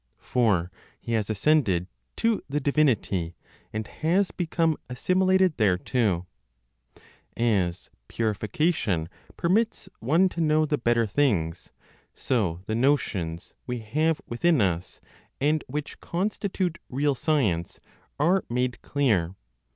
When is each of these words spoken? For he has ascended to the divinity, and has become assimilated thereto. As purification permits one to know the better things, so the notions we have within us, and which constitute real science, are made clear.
For 0.23 0.71
he 0.99 1.11
has 1.13 1.29
ascended 1.29 1.85
to 2.15 2.41
the 2.49 2.59
divinity, 2.59 3.35
and 3.71 3.85
has 3.85 4.31
become 4.31 4.75
assimilated 4.89 5.57
thereto. 5.59 6.25
As 7.37 7.91
purification 8.07 9.09
permits 9.37 9.89
one 9.99 10.27
to 10.29 10.41
know 10.41 10.65
the 10.65 10.79
better 10.79 11.05
things, 11.05 11.71
so 12.15 12.61
the 12.65 12.73
notions 12.73 13.53
we 13.67 13.81
have 13.81 14.19
within 14.27 14.59
us, 14.59 15.01
and 15.39 15.63
which 15.67 15.99
constitute 16.01 16.79
real 16.89 17.13
science, 17.13 17.79
are 18.19 18.43
made 18.49 18.81
clear. 18.81 19.35